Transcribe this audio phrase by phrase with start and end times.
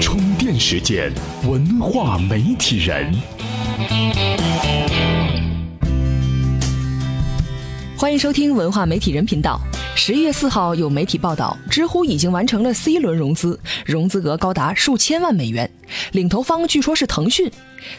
[0.00, 1.12] 充电时间，
[1.46, 3.14] 文化媒体人。
[7.96, 9.60] 欢迎收听文化媒体人频道。
[9.94, 15.70] 十一月四号，有媒体报道，知乎已经完成了 C 轮融资，融资额高达数千万美元，
[16.10, 17.48] 领投方据说是腾讯。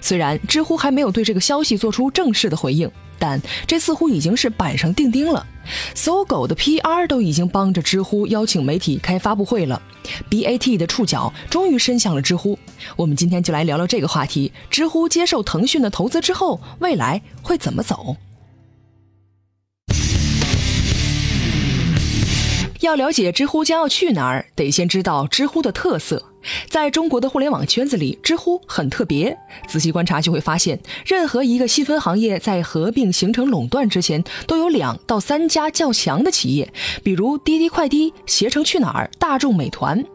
[0.01, 5.47] 虽然知乎还没有对这个消息做出正式的回应，但这似乎已经是板上钉钉了。
[5.93, 9.81] 搜狗的 PR 都已经帮着知乎邀请媒体开发布会了
[10.29, 12.57] ，BAT 的触角终于伸向了知乎。
[12.95, 18.15] 我们今天就来聊聊这个话题：知乎接受腾讯的投资之后，未来会怎么走？
[22.85, 26.31] 要了解知乎将要去哪儿，得先知道知乎的特色。
[26.69, 29.35] 在中国的互联网圈子里，知乎很特别。
[29.67, 36.71] 仔细观察就会发现，任何一个细分行业在合并形成垄断之前，都有两到三家较强的企业，
[37.03, 40.05] 比如滴滴快滴、携程去哪儿、大众美团。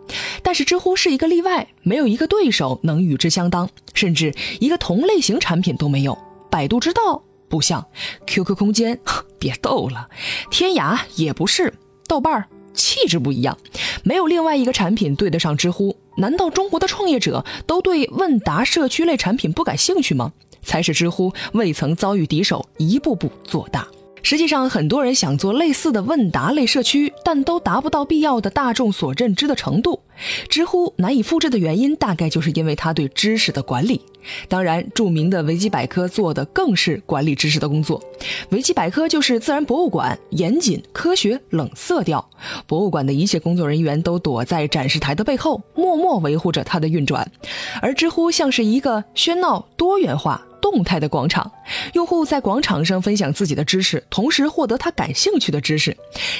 [0.42, 6.16] 但是知乎是一个例外，没有一个对手能与之相当，甚至一个同类型产品都没有。
[6.48, 7.84] 百度知道不像
[8.28, 8.96] ，QQ 空间
[9.40, 10.08] 别逗了，
[10.48, 11.74] 天涯也不是，
[12.06, 12.46] 豆瓣儿。
[12.74, 13.56] 气质不一样，
[14.02, 15.96] 没有另外一个产品对得上知乎。
[16.16, 20.32] 难道中国的创业者都对问答社区类产品不感兴趣吗？
[20.62, 23.86] 才是知乎未曾遭遇敌手，一步步做大。
[24.22, 30.00] 实际上，很多人想做类似的问答类社区，但都达不到必要的大众所认知的程度。
[30.48, 34.02] 知乎难以复制的原因，大概就是因为它对知识的管理。
[34.48, 38.02] 当然，著名的维基百科做的更是管理知识的工作。
[38.50, 42.28] 维基百科就是自然博物馆，严谨、科学、冷色调。
[42.66, 47.32] 博物馆的一切工作人员都躲在展示台的背后，默默维护着它的运转。
[47.80, 50.46] 而知乎像是一个喧闹、多元化。
[50.70, 51.50] 动态的广场，
[51.94, 55.96] 用户在广场上分享自己的知识，同时获得他感兴趣的知识。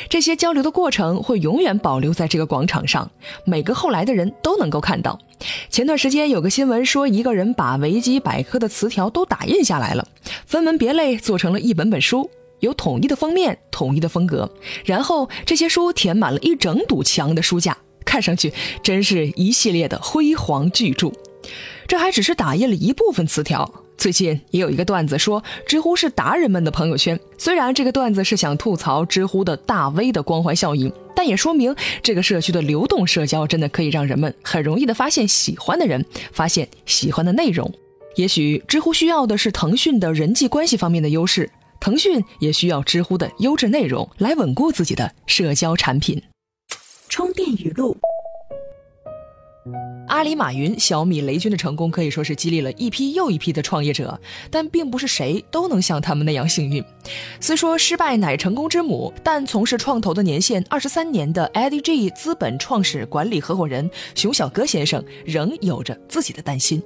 [0.09, 3.11] 这些交流的过程会永远保留在这个广场上，
[3.45, 5.19] 每个后来的人都能够看到。
[5.69, 10.06] 前段时间有个新闻说，一个人把维基百科的词条都打印下来了，
[10.47, 12.30] 分门别类做成了一本本书，
[12.61, 14.48] 有统一的封面、统一的风格。
[14.85, 18.52] 然后这些书填满了一整堵墙的书架，看上去
[18.83, 21.11] 真是一系列的辉煌巨著。
[21.89, 23.80] 这还只是打印了一部分词条。
[24.00, 27.20] 最近也有一个段子说，知乎是达人们的朋友圈。
[27.36, 36.02] 虽然这个段子是想吐槽知乎的大 V 的光环效应，但也说明这个社区的流动社交真的可以让人们很容易的发现喜欢的人，
[36.33, 37.70] 发现喜欢的内容。
[38.16, 46.22] 也许知乎需要的是腾讯的人际关系方面的优势，腾讯也需要知乎的优质内容来稳固自己的社交产品。
[47.10, 47.94] 充电语录。
[50.08, 54.18] 阿里、马云、小米、雷军的成功可以说是激励了一批又一批的创业者，
[54.50, 56.82] 但并不是谁都能像他们那样幸运。
[57.40, 66.82] 虽说失败乃成功之母，但从事创投的年限二十三年的 IDG 资本创始管理合伙人熊小哥先生仍有着自己的担心。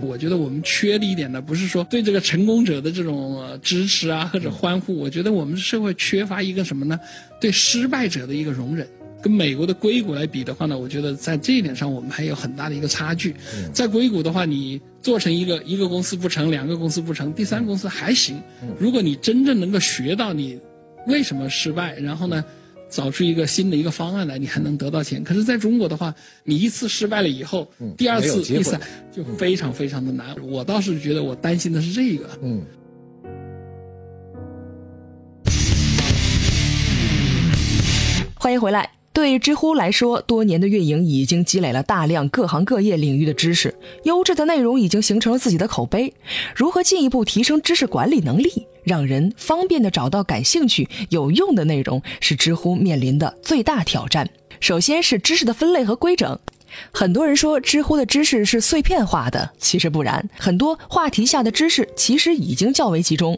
[0.00, 6.98] 我觉得我们缺的一点呢，不是说对这个成功者的这种支持啊或者欢呼，我觉得我们社会缺乏一个什么呢？
[7.40, 8.88] 对失败者的一个容忍。
[9.20, 13.34] 跟美国的硅谷来比的话呢，我觉得在这一点上我们还有很大的一个差距。
[13.72, 18.40] 在硅谷的话，你做成一个一个公司不成，两个公司不成，第三公司还行。
[18.78, 20.58] 如果你真正能够学到你
[21.06, 22.44] 为什么失败，然后呢，
[22.88, 25.24] 找出一个新的一个方案来，你还能得到钱。
[25.24, 26.14] 可是在中国的话，
[26.44, 28.80] 你一次失败了以后，第二次、第三
[29.10, 30.36] 就非常非常的难。
[30.46, 32.28] 我倒是觉得我担心的是这个。
[32.42, 32.62] 嗯。
[38.36, 38.97] 欢迎回来。
[39.18, 43.74] 对知乎来说，多年的运营已经积累了大量各行各业领域的知识，
[44.04, 46.14] 优质的内容已经形成了自己的口碑。
[46.54, 54.30] 如何进一步提升知识管理能力，让人方便的找到感兴趣、有用的内容，是知乎面临的最大挑战。
[54.60, 56.38] 首先是知识的分类和规整。
[56.92, 63.36] 很多人说知乎的知识是碎片化的，其实不然，很多话题下的知识其实已经较为集中。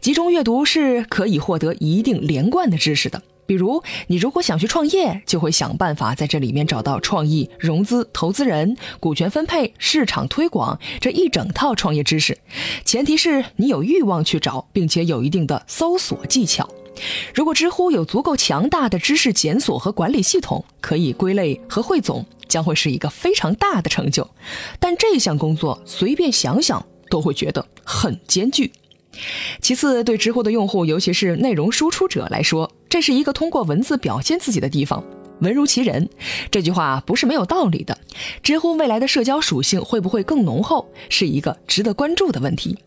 [0.00, 3.22] 集中阅读是可以获得一定连贯的知识的。
[3.50, 12.38] 比如，你如果想去创业，就会想办法在这里面找到创意、融资、投资人、股权分配、市场推广这一整套创业知识。
[12.84, 16.70] 前提是你有欲望去找，并且有一定的搜索技巧。
[17.34, 24.30] 如果知乎有足够强大的知识检索和管理系统，可以归类和汇总，将会是一个非常大的成就。
[24.78, 28.70] 但这项工作随便想想都会觉得很艰巨。
[29.60, 35.04] 其次，对知乎的用户，尤其是内容输出者来说，这是一个通过文字表现自己的地方，
[35.40, 36.08] 文如其人。
[36.50, 37.96] 这句话不是没有道理的。
[38.42, 42.78] 知乎未来的社交属性会不会更浓厚，是一个值得关注的问题。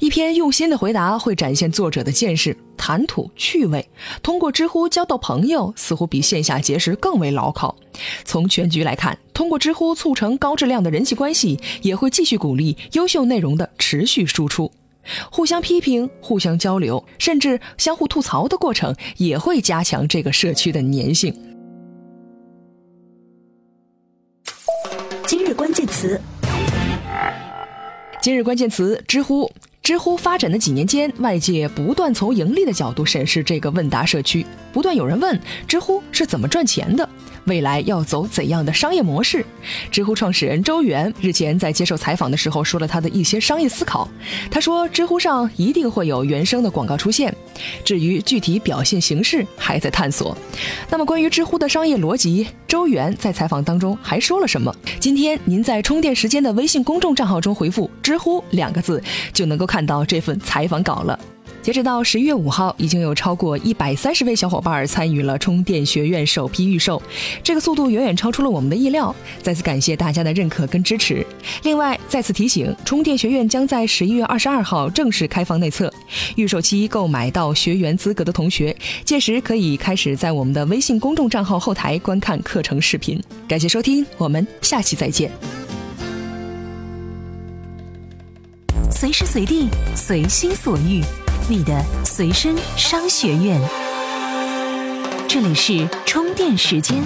[0.00, 3.88] 一篇用心的回答会展现作者的见识、谈吐、趣味。
[4.20, 7.76] 通过知乎交到朋友，似乎比线下结识更为牢靠。
[8.24, 14.70] 从全局来看，通过知乎促成高质量的人际关系，也会继续鼓励优秀内容的持续输出。
[15.30, 21.34] 互相批评、互相交流，甚至相互吐槽的过程，也会加强这个社区的粘性。
[25.26, 26.20] 今日关键词。
[28.20, 29.50] 今日关键词：知乎。
[29.82, 37.08] 知乎发展的几年间，外界不断从盈利的角度审视这个问答社区，不断有人问知乎是怎么赚钱的。
[37.44, 39.44] 未来要走怎样的商业模式？
[39.90, 44.08] 知乎创始人周源日前在接受采访的时候说了他的一些商业思考。
[44.50, 47.34] 他说，知乎上一定会有原生的广告出现，
[47.84, 50.36] 至于具体表现形式还在探索。
[50.88, 54.74] 那么，关于知乎的商业逻辑，周源在采访当中还说了什么？
[55.00, 59.02] 今天您在充电时间的微信公众账号中回复“知乎”两个字，
[59.32, 61.18] 就能够看到这份采访稿了。
[61.62, 67.00] 截止到十一月五号，已经有超过一百三十位小伙伴参与了充电学院首批预售，
[67.40, 69.14] 这个速度远远超出了我们的意料。
[69.42, 71.24] 再次感谢大家的认可跟支持。
[71.62, 75.92] 另外，再次提醒，充电学院将在十一月二十二号正式开放内测，
[76.34, 83.22] 预售期购买到学员资格的同学，届时可以开始在我们的微信公众账号后台观看课程视频。
[83.46, 85.30] 感谢收听，我们下期再见。
[88.90, 91.00] 随时随地，随心所欲。
[91.52, 93.60] 你的随身商学院，
[95.28, 96.96] 这里是充电时间。